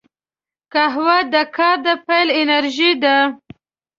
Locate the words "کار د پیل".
1.55-2.27